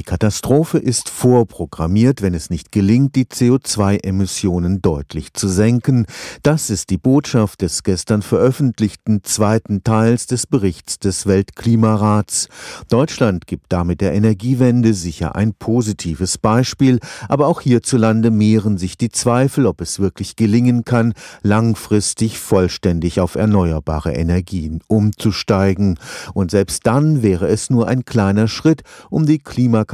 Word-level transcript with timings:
Die 0.00 0.04
Katastrophe 0.04 0.78
ist 0.78 1.10
vorprogrammiert, 1.10 2.22
wenn 2.22 2.32
es 2.32 2.48
nicht 2.48 2.72
gelingt, 2.72 3.16
die 3.16 3.26
CO2-Emissionen 3.26 4.80
deutlich 4.80 5.34
zu 5.34 5.46
senken. 5.46 6.06
Das 6.42 6.70
ist 6.70 6.88
die 6.88 6.96
Botschaft 6.96 7.60
des 7.60 7.82
gestern 7.82 8.22
veröffentlichten 8.22 9.22
zweiten 9.24 9.84
Teils 9.84 10.26
des 10.26 10.46
Berichts 10.46 11.00
des 11.00 11.26
Weltklimarats. 11.26 12.48
Deutschland 12.88 13.46
gibt 13.46 13.66
damit 13.68 14.00
der 14.00 14.14
Energiewende 14.14 14.94
sicher 14.94 15.36
ein 15.36 15.52
positives 15.52 16.38
Beispiel, 16.38 16.98
aber 17.28 17.46
auch 17.46 17.60
hierzulande 17.60 18.30
mehren 18.30 18.78
sich 18.78 18.96
die 18.96 19.10
Zweifel, 19.10 19.66
ob 19.66 19.82
es 19.82 20.00
wirklich 20.00 20.34
gelingen 20.34 20.86
kann, 20.86 21.12
langfristig 21.42 22.38
vollständig 22.38 23.20
auf 23.20 23.34
erneuerbare 23.34 24.14
Energien 24.14 24.80
umzusteigen. 24.86 25.98
Und 26.32 26.52
selbst 26.52 26.86
dann 26.86 27.22
wäre 27.22 27.48
es 27.48 27.68
nur 27.68 27.86
ein 27.86 28.06
kleiner 28.06 28.48
Schritt, 28.48 28.82
um 29.10 29.26
die 29.26 29.40
Klimakatastrophe 29.40 29.89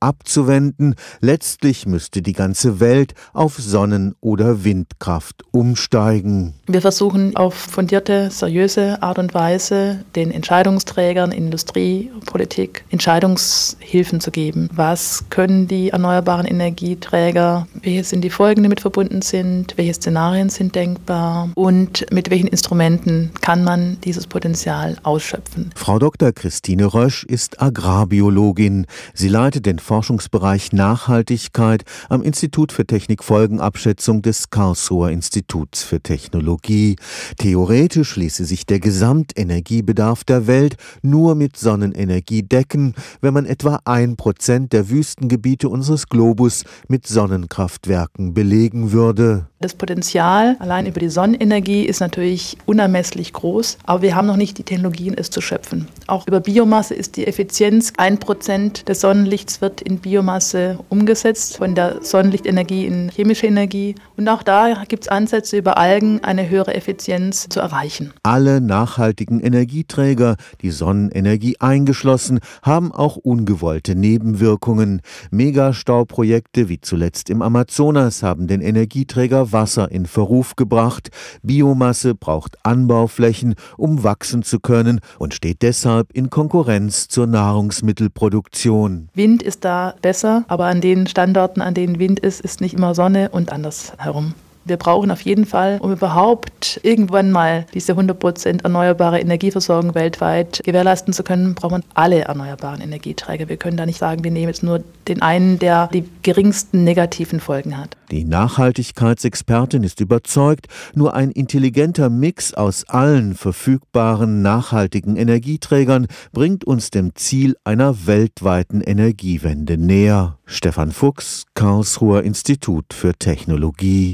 abzuwenden. 0.00 0.94
Letztlich 1.20 1.86
müsste 1.86 2.22
die 2.22 2.32
ganze 2.32 2.80
Welt 2.80 3.14
auf 3.32 3.56
Sonnen- 3.56 4.14
oder 4.20 4.64
Windkraft 4.64 5.42
umsteigen. 5.50 6.54
Wir 6.66 6.80
versuchen 6.80 7.36
auf 7.36 7.54
fundierte, 7.54 8.30
seriöse 8.30 9.02
Art 9.02 9.18
und 9.18 9.34
Weise 9.34 10.04
den 10.16 10.30
Entscheidungsträgern, 10.30 11.32
Industrie, 11.32 12.10
Politik 12.26 12.84
Entscheidungshilfen 12.90 14.20
zu 14.20 14.30
geben. 14.30 14.68
Was 14.72 15.24
können 15.30 15.68
die 15.68 15.90
erneuerbaren 15.90 16.46
Energieträger? 16.46 17.66
Welche 17.82 18.04
sind 18.04 18.22
die 18.22 18.30
Folgen, 18.30 18.62
die 18.62 18.68
mit 18.68 18.80
verbunden 18.80 19.22
sind? 19.22 19.74
Welche 19.76 19.94
Szenarien 19.94 20.48
sind 20.48 20.74
denkbar? 20.74 21.50
Und 21.54 22.06
mit 22.10 22.30
welchen 22.30 22.48
Instrumenten 22.48 23.30
kann 23.40 23.64
man 23.64 23.98
dieses 24.04 24.26
Potenzial 24.26 24.96
ausschöpfen? 25.02 25.70
Frau 25.74 25.98
Dr. 25.98 26.32
Christine 26.32 26.92
Rösch 26.92 27.24
ist 27.24 27.60
Agrarbiologin. 27.60 28.86
Sie 29.12 29.28
leitet 29.28 29.66
den 29.66 29.78
Forschungsbereich 29.78 30.72
Nachhaltigkeit 30.72 31.84
am 32.08 32.22
Institut 32.22 32.72
für 32.72 32.86
Technikfolgenabschätzung 32.86 34.22
des 34.22 34.50
Karlsruher 34.50 35.10
Instituts 35.10 35.82
für 35.82 36.00
Technologie. 36.00 36.96
Theoretisch 37.38 38.16
ließe 38.16 38.44
sich 38.44 38.66
der 38.66 38.80
Gesamtenergiebedarf 38.80 40.24
der 40.24 40.46
Welt 40.46 40.76
nur 41.02 41.34
mit 41.34 41.56
Sonnenenergie 41.56 42.42
decken, 42.42 42.94
wenn 43.20 43.34
man 43.34 43.46
etwa 43.46 43.80
ein 43.84 44.16
Prozent 44.16 44.72
der 44.72 44.88
Wüstengebiete 44.88 45.68
unseres 45.68 46.08
Globus 46.08 46.64
mit 46.88 47.06
Sonnenkraftwerken 47.06 48.34
belegen 48.34 48.92
würde. 48.92 49.48
Das 49.60 49.74
Potenzial 49.74 50.56
allein 50.58 50.86
über 50.86 51.00
die 51.00 51.08
Sonnenenergie 51.08 51.84
ist 51.84 52.00
natürlich 52.00 52.58
unermesslich 52.66 53.32
groß, 53.32 53.78
aber 53.84 54.02
wir 54.02 54.14
haben 54.14 54.26
noch 54.26 54.36
nicht 54.36 54.58
die 54.58 54.62
Technologien, 54.62 55.14
es 55.16 55.30
zu 55.30 55.40
schöpfen. 55.40 55.88
Auch 56.06 56.26
über 56.26 56.40
Biomasse 56.40 56.94
ist 56.94 57.16
die 57.16 57.26
Effizienz, 57.26 57.92
ein 57.96 58.18
Prozent 58.18 58.83
des 58.88 59.00
Sonnenlichts 59.00 59.60
wird 59.60 59.80
in 59.80 59.98
Biomasse 59.98 60.78
umgesetzt, 60.88 61.56
von 61.56 61.74
der 61.74 62.02
Sonnenlichtenergie 62.02 62.86
in 62.86 63.08
chemische 63.08 63.46
Energie. 63.46 63.94
Und 64.16 64.28
auch 64.28 64.42
da 64.42 64.84
gibt 64.86 65.04
es 65.04 65.08
Ansätze, 65.08 65.56
über 65.56 65.78
Algen 65.78 66.22
eine 66.22 66.48
höhere 66.48 66.74
Effizienz 66.74 67.48
zu 67.48 67.60
erreichen. 67.60 68.12
Alle 68.22 68.60
nachhaltigen 68.60 69.40
Energieträger, 69.40 70.36
die 70.60 70.70
Sonnenenergie 70.70 71.56
eingeschlossen, 71.60 72.40
haben 72.62 72.92
auch 72.92 73.16
ungewollte 73.16 73.94
Nebenwirkungen. 73.94 75.00
Megastauprojekte 75.30 76.68
wie 76.68 76.80
zuletzt 76.80 77.30
im 77.30 77.42
Amazonas 77.42 78.22
haben 78.22 78.46
den 78.46 78.60
Energieträger 78.60 79.52
Wasser 79.52 79.90
in 79.90 80.06
Verruf 80.06 80.56
gebracht. 80.56 81.08
Biomasse 81.42 82.14
braucht 82.14 82.58
Anbauflächen, 82.64 83.54
um 83.76 84.04
wachsen 84.04 84.42
zu 84.42 84.60
können 84.60 85.00
und 85.18 85.32
steht 85.34 85.62
deshalb 85.62 86.12
in 86.12 86.28
Konkurrenz 86.28 87.08
zur 87.08 87.26
Nahrungsmittelproduktion. 87.26 88.73
Wind 89.14 89.42
ist 89.42 89.64
da 89.64 89.94
besser, 90.02 90.44
aber 90.48 90.66
an 90.66 90.80
den 90.80 91.06
Standorten, 91.06 91.60
an 91.60 91.74
denen 91.74 91.98
Wind 91.98 92.20
ist, 92.20 92.40
ist 92.40 92.60
nicht 92.60 92.74
immer 92.74 92.94
Sonne 92.94 93.30
und 93.30 93.52
andersherum. 93.52 94.34
Wir 94.66 94.76
brauchen 94.78 95.10
auf 95.10 95.20
jeden 95.20 95.44
Fall, 95.44 95.78
um 95.80 95.92
überhaupt 95.92 96.80
irgendwann 96.82 97.30
mal 97.30 97.66
diese 97.74 97.92
100% 97.92 98.64
erneuerbare 98.64 99.20
Energieversorgung 99.20 99.94
weltweit 99.94 100.62
gewährleisten 100.64 101.12
zu 101.12 101.22
können, 101.22 101.54
braucht 101.54 101.72
man 101.72 101.84
alle 101.92 102.22
erneuerbaren 102.22 102.80
Energieträger. 102.80 103.48
Wir 103.48 103.58
können 103.58 103.76
da 103.76 103.84
nicht 103.84 103.98
sagen, 103.98 104.24
wir 104.24 104.30
nehmen 104.30 104.48
jetzt 104.48 104.62
nur 104.62 104.82
den 105.06 105.20
einen, 105.20 105.58
der 105.58 105.88
die 105.88 106.08
geringsten 106.22 106.84
negativen 106.84 107.40
Folgen 107.40 107.76
hat. 107.76 107.96
Die 108.10 108.24
Nachhaltigkeitsexpertin 108.24 109.82
ist 109.82 110.00
überzeugt, 110.00 110.68
nur 110.94 111.14
ein 111.14 111.30
intelligenter 111.30 112.10
Mix 112.10 112.54
aus 112.54 112.84
allen 112.88 113.34
verfügbaren 113.34 114.40
nachhaltigen 114.40 115.16
Energieträgern 115.16 116.06
bringt 116.32 116.64
uns 116.64 116.90
dem 116.90 117.14
Ziel 117.14 117.56
einer 117.64 118.06
weltweiten 118.06 118.80
Energiewende 118.80 119.78
näher. 119.78 120.38
Stefan 120.46 120.92
Fuchs, 120.92 121.46
Karlsruher 121.54 122.22
Institut 122.22 122.92
für 122.92 123.14
Technologie 123.14 124.12